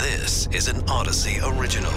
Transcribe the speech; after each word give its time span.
This 0.00 0.48
is 0.50 0.68
an 0.68 0.80
Audacy 0.86 1.42
original. 1.42 1.92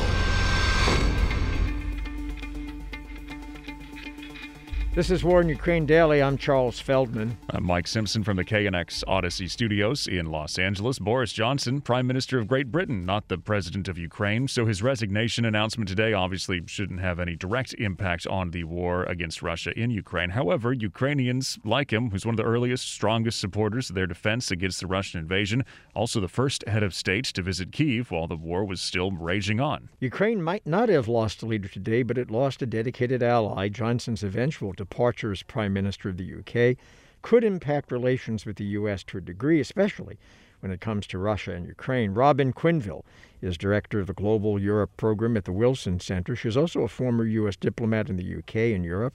This 4.95 5.09
is 5.09 5.23
War 5.23 5.41
in 5.41 5.49
Ukraine 5.49 5.87
Daily. 5.87 6.21
I'm 6.21 6.37
Charles 6.37 6.79
Feldman. 6.79 7.35
I'm 7.49 7.63
Mike 7.63 7.87
Simpson 7.87 8.23
from 8.23 8.37
the 8.37 8.45
KNX 8.45 9.03
Audacy 9.05 9.49
Studios 9.49 10.05
in 10.05 10.27
Los 10.27 10.59
Angeles. 10.59 10.99
Boris 10.99 11.33
Johnson, 11.33 11.81
Prime 11.81 12.05
Minister 12.05 12.37
of 12.37 12.47
Great 12.47 12.71
Britain, 12.71 13.03
not 13.03 13.27
the 13.27 13.39
President 13.39 13.87
of 13.87 13.97
Ukraine. 13.97 14.47
So 14.47 14.67
his 14.67 14.83
resignation 14.83 15.45
announcement 15.45 15.87
today 15.87 16.13
obviously 16.13 16.61
shouldn't 16.67 16.99
have 16.99 17.19
any 17.19 17.35
direct 17.35 17.73
impact 17.79 18.27
on 18.27 18.51
the 18.51 18.65
war 18.65 19.05
against 19.05 19.41
Russia 19.41 19.71
in 19.75 19.89
Ukraine. 19.89 20.29
However, 20.29 20.71
Ukrainians 20.71 21.57
like 21.65 21.91
him, 21.91 22.11
who's 22.11 22.23
one 22.23 22.33
of 22.33 22.37
the 22.37 22.43
earliest, 22.43 22.87
strongest 22.87 23.39
supporters 23.39 23.89
of 23.89 23.95
their 23.95 24.05
defense 24.05 24.51
against 24.51 24.79
the 24.79 24.85
Russian 24.85 25.19
invasion, 25.19 25.65
also 25.95 26.19
the 26.19 26.27
first 26.27 26.63
head 26.67 26.83
of 26.83 26.93
state 26.93 27.25
to 27.25 27.41
visit 27.41 27.71
Kiev 27.71 28.11
while 28.11 28.27
the 28.27 28.37
war 28.37 28.63
was 28.63 28.79
still 28.79 29.09
raging 29.11 29.59
on. 29.59 29.89
Ukraine 29.99 30.43
might 30.43 30.67
not 30.67 30.87
have 30.89 31.07
lost 31.07 31.41
a 31.41 31.47
leader 31.47 31.67
today, 31.67 32.03
but 32.03 32.19
it 32.19 32.29
lost 32.29 32.61
a 32.61 32.67
dedicated 32.67 33.23
ally. 33.23 33.69
Johnson's 33.69 34.23
eventual 34.23 34.71
departure 34.83 35.31
as 35.31 35.43
Prime 35.43 35.73
Minister 35.73 36.09
of 36.09 36.17
the 36.17 36.33
UK 36.39 36.77
could 37.21 37.43
impact 37.43 37.91
relations 37.91 38.45
with 38.45 38.57
the 38.57 38.65
U.S. 38.79 39.03
to 39.05 39.17
a 39.17 39.21
degree, 39.21 39.59
especially 39.59 40.17
when 40.59 40.71
it 40.71 40.81
comes 40.81 41.07
to 41.07 41.17
Russia 41.17 41.53
and 41.53 41.65
Ukraine. 41.65 42.13
Robin 42.13 42.53
Quinville 42.53 43.03
is 43.41 43.57
director 43.57 43.99
of 43.99 44.07
the 44.07 44.13
Global 44.13 44.59
Europe 44.59 44.91
program 44.97 45.37
at 45.37 45.45
the 45.45 45.51
Wilson 45.51 45.99
Center. 45.99 46.35
She's 46.35 46.57
also 46.57 46.81
a 46.81 46.87
former 46.87 47.25
U.S. 47.25 47.55
diplomat 47.55 48.09
in 48.09 48.17
the 48.17 48.35
UK 48.37 48.55
and 48.75 48.83
Europe. 48.85 49.13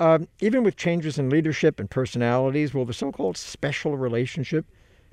Um, 0.00 0.28
even 0.40 0.64
with 0.64 0.76
changes 0.76 1.18
in 1.18 1.30
leadership 1.30 1.78
and 1.78 1.90
personalities, 1.90 2.72
will 2.72 2.84
the 2.84 2.94
so 2.94 3.12
called 3.12 3.36
special 3.36 3.96
relationship 3.96 4.64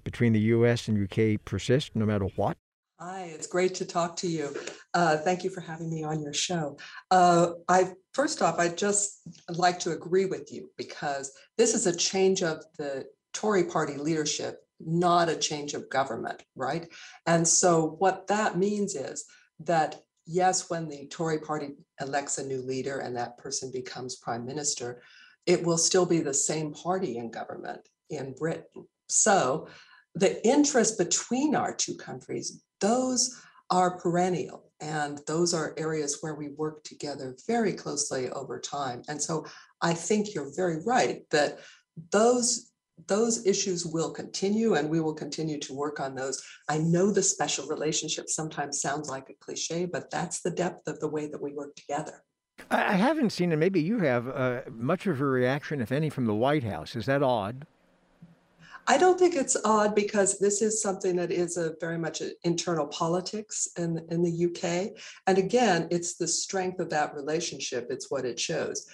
between 0.03 0.33
the 0.33 0.39
U.S. 0.55 0.87
and 0.87 0.97
UK 0.97 1.43
persist 1.43 1.95
no 1.95 2.05
matter 2.05 2.25
what? 2.35 2.57
Hi, 2.99 3.31
it's 3.33 3.45
great 3.45 3.75
to 3.75 3.85
talk 3.85 4.15
to 4.17 4.27
you. 4.27 4.55
Uh, 4.97 5.15
thank 5.15 5.43
you 5.43 5.51
for 5.51 5.61
having 5.61 5.91
me 5.91 6.03
on 6.03 6.23
your 6.23 6.33
show. 6.33 6.75
Uh, 7.11 7.49
I 7.69 7.93
first 8.15 8.41
off, 8.41 8.57
I 8.57 8.69
just 8.69 9.21
like 9.47 9.77
to 9.81 9.91
agree 9.91 10.25
with 10.25 10.51
you 10.51 10.71
because 10.75 11.31
this 11.55 11.75
is 11.75 11.85
a 11.85 11.95
change 11.95 12.41
of 12.41 12.63
the 12.79 13.05
Tory 13.31 13.65
party 13.65 13.97
leadership, 13.97 14.57
not 14.79 15.29
a 15.29 15.35
change 15.35 15.75
of 15.75 15.87
government, 15.91 16.41
right? 16.55 16.91
And 17.27 17.47
so 17.47 17.95
what 17.99 18.25
that 18.29 18.57
means 18.57 18.95
is 18.95 19.25
that 19.59 20.01
yes, 20.25 20.67
when 20.67 20.89
the 20.89 21.05
Tory 21.05 21.41
party 21.41 21.75
elects 22.01 22.39
a 22.39 22.47
new 22.47 22.63
leader 22.63 22.97
and 22.97 23.15
that 23.17 23.37
person 23.37 23.69
becomes 23.71 24.15
prime 24.15 24.47
minister, 24.47 25.03
it 25.45 25.63
will 25.63 25.77
still 25.77 26.07
be 26.07 26.21
the 26.21 26.33
same 26.33 26.73
party 26.73 27.17
in 27.17 27.29
government 27.29 27.87
in 28.09 28.33
Britain. 28.33 28.87
So 29.09 29.67
the 30.15 30.43
interest 30.43 30.97
between 30.97 31.53
our 31.53 31.75
two 31.75 31.97
countries 31.97 32.63
those 32.79 33.39
are 33.69 33.99
perennial 33.99 34.66
and 34.79 35.19
those 35.27 35.53
are 35.53 35.73
areas 35.77 36.19
where 36.21 36.35
we 36.35 36.49
work 36.49 36.83
together 36.83 37.35
very 37.47 37.73
closely 37.73 38.29
over 38.31 38.59
time 38.59 39.01
and 39.07 39.21
so 39.21 39.45
i 39.81 39.93
think 39.93 40.33
you're 40.33 40.55
very 40.55 40.83
right 40.85 41.23
that 41.31 41.59
those 42.11 42.71
those 43.07 43.45
issues 43.45 43.85
will 43.85 44.11
continue 44.11 44.73
and 44.73 44.89
we 44.89 44.99
will 44.99 45.13
continue 45.13 45.59
to 45.59 45.73
work 45.73 45.99
on 45.99 46.15
those 46.15 46.43
i 46.69 46.77
know 46.77 47.11
the 47.11 47.23
special 47.23 47.67
relationship 47.67 48.29
sometimes 48.29 48.81
sounds 48.81 49.09
like 49.09 49.29
a 49.29 49.33
cliche 49.39 49.85
but 49.85 50.09
that's 50.09 50.41
the 50.41 50.51
depth 50.51 50.87
of 50.87 50.99
the 50.99 51.09
way 51.09 51.27
that 51.27 51.41
we 51.41 51.53
work 51.53 51.75
together 51.75 52.23
I 52.71 52.93
haven't 52.93 53.29
seen, 53.29 53.51
and 53.51 53.59
maybe 53.59 53.79
you 53.79 53.99
have, 53.99 54.27
uh, 54.27 54.61
much 54.71 55.05
of 55.05 55.21
a 55.21 55.25
reaction, 55.25 55.79
if 55.79 55.91
any, 55.91 56.09
from 56.09 56.25
the 56.25 56.33
White 56.33 56.63
House. 56.63 56.95
Is 56.95 57.05
that 57.05 57.21
odd? 57.21 57.67
I 58.89 58.97
don't 58.97 59.19
think 59.19 59.35
it's 59.35 59.57
odd 59.65 59.93
because 59.93 60.39
this 60.39 60.61
is 60.61 60.81
something 60.81 61.17
that 61.17 61.31
is 61.31 61.57
a 61.57 61.75
very 61.81 61.97
much 61.97 62.21
internal 62.43 62.87
politics 62.87 63.67
in, 63.77 64.05
in 64.09 64.23
the 64.23 64.45
UK. 64.45 64.97
And 65.27 65.37
again, 65.37 65.89
it's 65.91 66.15
the 66.15 66.27
strength 66.27 66.79
of 66.79 66.89
that 66.91 67.13
relationship. 67.13 67.87
It's 67.89 68.09
what 68.09 68.23
it 68.23 68.39
shows. 68.39 68.87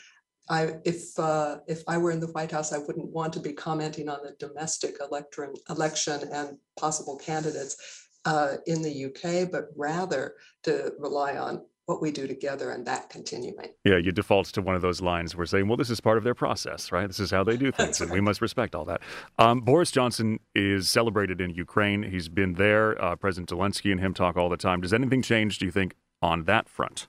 I, 0.50 0.76
if 0.84 1.18
uh, 1.18 1.60
if 1.68 1.84
I 1.88 1.98
were 1.98 2.12
in 2.12 2.20
the 2.20 2.28
White 2.28 2.52
House, 2.52 2.74
I 2.74 2.80
wouldn't 2.80 3.14
want 3.14 3.32
to 3.34 3.40
be 3.40 3.54
commenting 3.54 4.10
on 4.10 4.20
the 4.24 4.36
domestic 4.46 4.98
election 5.00 5.54
election 5.70 6.22
and 6.34 6.58
possible 6.78 7.16
candidates 7.16 7.78
uh, 8.26 8.58
in 8.68 8.82
the 8.82 9.06
UK, 9.06 9.50
but 9.50 9.70
rather 9.76 10.36
to 10.64 10.94
rely 11.00 11.38
on 11.38 11.62
what 11.86 12.02
we 12.02 12.12
do 12.12 12.28
together 12.28 12.72
and 12.72 12.86
that 12.86 13.10
continuing. 13.10 13.70
Yeah, 13.84 13.98
you 13.98 14.12
default 14.12 14.48
to 14.48 14.62
one 14.62 14.76
of 14.76 14.82
those 14.82 15.02
lines 15.02 15.36
where 15.36 15.46
saying, 15.46 15.68
well, 15.68 15.78
this 15.78 15.90
is 15.90 16.00
part 16.00 16.18
of 16.18 16.24
their 16.24 16.34
process, 16.34 16.92
right? 16.92 17.08
This 17.08 17.20
is 17.20 17.32
how 17.32 17.44
they 17.44 17.58
do 17.58 17.72
things, 17.74 18.00
and 18.00 18.12
we 18.12 18.22
must 18.22 18.42
respect 18.42 18.76
all 18.76 18.86
that. 18.86 19.02
Um, 19.38 19.62
Boris 19.62 19.92
Johnson 19.92 20.40
is 20.56 20.90
celebrated 20.90 21.42
in 21.42 21.52
Ukraine. 21.52 22.04
He's 22.04 22.30
been 22.30 22.54
there. 22.54 23.02
Uh, 23.04 23.16
President 23.16 23.50
Zelensky 23.50 23.92
and 23.92 24.00
him 24.00 24.14
talk 24.14 24.38
all 24.38 24.50
the 24.50 24.58
time. 24.58 24.82
Does 24.82 24.94
anything 24.94 25.22
change, 25.22 25.60
do 25.60 25.66
you 25.66 25.72
think, 25.72 25.96
on 26.22 26.46
that 26.46 26.70
front? 26.70 27.08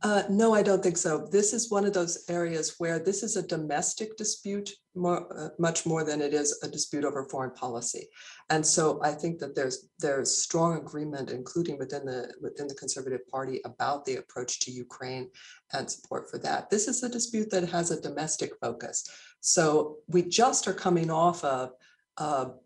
Uh, 0.00 0.22
no, 0.30 0.54
I 0.54 0.62
don't 0.62 0.80
think 0.80 0.96
so. 0.96 1.26
This 1.26 1.52
is 1.52 1.72
one 1.72 1.84
of 1.84 1.92
those 1.92 2.24
areas 2.28 2.76
where 2.78 3.00
this 3.00 3.24
is 3.24 3.36
a 3.36 3.46
domestic 3.46 4.16
dispute 4.16 4.70
more, 4.94 5.26
uh, 5.36 5.48
much 5.58 5.86
more 5.86 6.04
than 6.04 6.20
it 6.20 6.32
is 6.32 6.60
a 6.62 6.68
dispute 6.68 7.04
over 7.04 7.24
foreign 7.24 7.50
policy. 7.50 8.08
And 8.48 8.64
so 8.64 9.00
I 9.02 9.10
think 9.12 9.40
that 9.40 9.56
there's 9.56 9.88
there's 9.98 10.38
strong 10.38 10.76
agreement, 10.76 11.30
including 11.30 11.78
within 11.78 12.06
the 12.06 12.32
within 12.40 12.68
the 12.68 12.74
Conservative 12.74 13.26
Party, 13.26 13.60
about 13.64 14.04
the 14.04 14.16
approach 14.16 14.60
to 14.60 14.70
Ukraine 14.70 15.30
and 15.72 15.90
support 15.90 16.30
for 16.30 16.38
that. 16.38 16.70
This 16.70 16.86
is 16.86 17.02
a 17.02 17.08
dispute 17.08 17.50
that 17.50 17.68
has 17.68 17.90
a 17.90 18.00
domestic 18.00 18.52
focus. 18.60 19.08
So 19.40 19.96
we 20.06 20.22
just 20.22 20.68
are 20.68 20.74
coming 20.74 21.10
off 21.10 21.42
of 21.42 21.70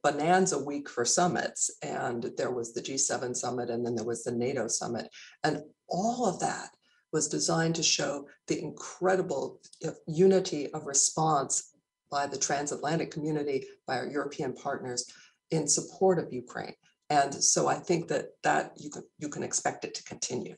bonanza 0.02 0.58
week 0.58 0.88
for 0.88 1.06
summits, 1.06 1.70
and 1.82 2.30
there 2.36 2.50
was 2.50 2.74
the 2.74 2.82
G7 2.82 3.34
summit, 3.36 3.70
and 3.70 3.84
then 3.84 3.94
there 3.94 4.06
was 4.06 4.22
the 4.22 4.32
NATO 4.32 4.68
summit, 4.68 5.08
and 5.44 5.62
all 5.88 6.26
of 6.26 6.40
that 6.40 6.70
was 7.12 7.28
designed 7.28 7.74
to 7.76 7.82
show 7.82 8.26
the 8.48 8.60
incredible 8.60 9.60
uh, 9.86 9.90
unity 10.06 10.72
of 10.72 10.86
response 10.86 11.74
by 12.10 12.26
the 12.26 12.38
transatlantic 12.38 13.10
community, 13.10 13.66
by 13.86 13.96
our 13.96 14.06
European 14.06 14.52
partners 14.52 15.10
in 15.50 15.68
support 15.68 16.18
of 16.18 16.32
Ukraine. 16.32 16.74
And 17.10 17.32
so 17.34 17.68
I 17.68 17.74
think 17.74 18.08
that 18.08 18.26
that 18.42 18.72
you 18.76 18.90
can 18.90 19.02
you 19.18 19.28
can 19.28 19.42
expect 19.42 19.84
it 19.84 19.94
to 19.94 20.04
continue. 20.04 20.56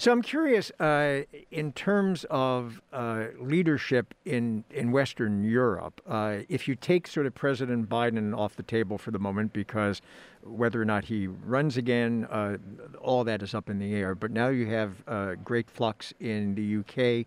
So 0.00 0.12
I'm 0.12 0.22
curious, 0.22 0.70
uh, 0.80 1.24
in 1.50 1.72
terms 1.72 2.24
of 2.30 2.80
uh, 2.90 3.26
leadership 3.38 4.14
in, 4.24 4.64
in 4.70 4.92
Western 4.92 5.44
Europe, 5.44 6.00
uh, 6.06 6.38
if 6.48 6.66
you 6.66 6.74
take 6.74 7.06
sort 7.06 7.26
of 7.26 7.34
President 7.34 7.88
Biden 7.88 8.34
off 8.36 8.56
the 8.56 8.62
table 8.62 8.96
for 8.96 9.10
the 9.10 9.18
moment, 9.18 9.52
because 9.52 10.00
whether 10.42 10.80
or 10.80 10.86
not 10.86 11.04
he 11.04 11.26
runs 11.26 11.76
again, 11.76 12.26
uh, 12.30 12.56
all 13.00 13.24
that 13.24 13.42
is 13.42 13.54
up 13.54 13.68
in 13.68 13.78
the 13.78 13.94
air. 13.94 14.14
But 14.14 14.30
now 14.30 14.48
you 14.48 14.66
have 14.68 15.02
uh, 15.06 15.34
great 15.44 15.68
flux 15.68 16.14
in 16.18 16.54
the 16.54 16.78
UK. 16.78 17.26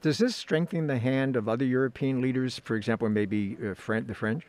Does 0.00 0.16
this 0.16 0.34
strengthen 0.34 0.86
the 0.86 0.98
hand 0.98 1.36
of 1.36 1.48
other 1.48 1.64
European 1.64 2.20
leaders, 2.20 2.58
for 2.58 2.76
example, 2.76 3.08
maybe 3.08 3.56
uh, 3.62 3.74
the 4.00 4.14
French? 4.14 4.44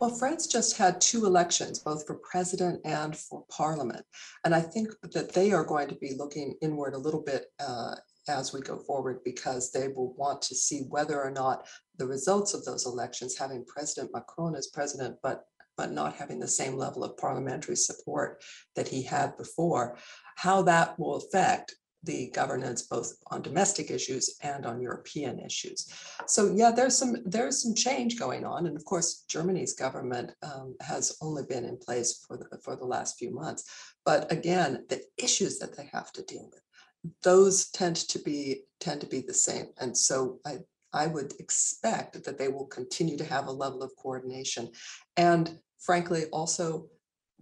Well, 0.00 0.10
France 0.10 0.46
just 0.46 0.78
had 0.78 0.98
two 0.98 1.26
elections, 1.26 1.78
both 1.78 2.06
for 2.06 2.14
president 2.14 2.80
and 2.86 3.14
for 3.14 3.44
parliament. 3.50 4.04
And 4.46 4.54
I 4.54 4.62
think 4.62 4.88
that 5.02 5.34
they 5.34 5.52
are 5.52 5.62
going 5.62 5.88
to 5.88 5.94
be 5.96 6.14
looking 6.16 6.54
inward 6.62 6.94
a 6.94 6.98
little 6.98 7.20
bit 7.22 7.46
uh, 7.60 7.96
as 8.26 8.54
we 8.54 8.60
go 8.60 8.78
forward 8.78 9.20
because 9.26 9.70
they 9.70 9.88
will 9.88 10.14
want 10.14 10.40
to 10.42 10.54
see 10.54 10.86
whether 10.88 11.20
or 11.22 11.30
not 11.30 11.66
the 11.98 12.06
results 12.06 12.54
of 12.54 12.64
those 12.64 12.86
elections, 12.86 13.36
having 13.36 13.64
President 13.66 14.10
Macron 14.14 14.54
as 14.54 14.68
president, 14.68 15.16
but 15.22 15.44
but 15.76 15.92
not 15.92 16.14
having 16.14 16.38
the 16.38 16.48
same 16.48 16.76
level 16.76 17.02
of 17.02 17.16
parliamentary 17.16 17.76
support 17.76 18.42
that 18.76 18.88
he 18.88 19.02
had 19.02 19.34
before, 19.38 19.96
how 20.36 20.60
that 20.60 20.98
will 20.98 21.16
affect 21.16 21.74
the 22.02 22.30
governance 22.30 22.82
both 22.82 23.12
on 23.30 23.42
domestic 23.42 23.90
issues 23.90 24.36
and 24.42 24.64
on 24.64 24.80
European 24.80 25.38
issues. 25.38 25.88
So 26.26 26.52
yeah, 26.54 26.70
there's 26.70 26.96
some 26.96 27.16
there's 27.24 27.62
some 27.62 27.74
change 27.74 28.18
going 28.18 28.44
on, 28.44 28.66
and 28.66 28.76
of 28.76 28.84
course 28.84 29.24
Germany's 29.28 29.74
government 29.74 30.32
um, 30.42 30.76
has 30.80 31.16
only 31.20 31.42
been 31.48 31.64
in 31.64 31.76
place 31.76 32.24
for 32.26 32.36
the 32.36 32.58
for 32.62 32.76
the 32.76 32.86
last 32.86 33.18
few 33.18 33.30
months. 33.30 33.64
But 34.04 34.30
again, 34.32 34.84
the 34.88 35.02
issues 35.18 35.58
that 35.58 35.76
they 35.76 35.88
have 35.92 36.12
to 36.12 36.22
deal 36.22 36.50
with, 36.50 37.12
those 37.22 37.70
tend 37.70 37.96
to 37.96 38.18
be 38.18 38.62
tend 38.78 39.00
to 39.02 39.06
be 39.06 39.20
the 39.20 39.34
same, 39.34 39.66
and 39.78 39.96
so 39.96 40.38
I 40.46 40.58
I 40.92 41.06
would 41.06 41.34
expect 41.38 42.24
that 42.24 42.38
they 42.38 42.48
will 42.48 42.66
continue 42.66 43.16
to 43.18 43.24
have 43.24 43.46
a 43.46 43.52
level 43.52 43.82
of 43.82 43.92
coordination, 43.96 44.70
and 45.16 45.58
frankly 45.78 46.24
also 46.32 46.88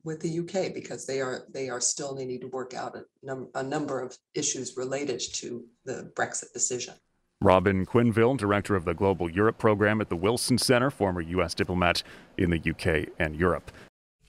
with 0.09 0.21
the 0.21 0.39
UK 0.41 0.73
because 0.75 1.07
they 1.07 1.21
are, 1.21 1.45
they 1.53 1.69
are 1.69 1.81
still, 1.81 2.15
they 2.15 2.25
need 2.25 2.41
to 2.41 2.49
work 2.49 2.73
out 2.73 2.97
a, 2.97 3.05
num- 3.23 3.51
a 3.55 3.63
number 3.63 4.01
of 4.01 4.17
issues 4.35 4.75
related 4.77 5.21
to 5.35 5.65
the 5.85 6.11
Brexit 6.17 6.53
decision. 6.55 6.95
Robin 7.43 7.87
Quinville, 7.87 8.37
director 8.37 8.75
of 8.75 8.87
the 8.87 8.95
Global 8.95 9.31
Europe 9.31 9.59
program 9.59 10.01
at 10.01 10.09
the 10.09 10.17
Wilson 10.17 10.57
Center, 10.57 10.91
former 10.91 11.21
U.S. 11.21 11.55
diplomat 11.55 12.03
in 12.39 12.51
the 12.51 12.59
UK 12.59 13.11
and 13.21 13.37
Europe. 13.37 13.71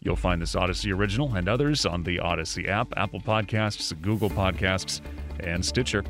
You'll 0.01 0.17
find 0.17 0.41
this 0.41 0.53
Audacy 0.53 0.93
original 0.93 1.33
and 1.33 1.47
others 1.49 1.85
on 1.85 2.03
the 2.03 2.17
Audacy 2.17 2.67
app, 2.67 2.93
Apple 2.97 3.21
Podcasts, 3.21 3.99
Google 4.01 4.29
Podcasts, 4.29 5.01
and 5.39 5.65
Stitcher. 5.65 6.03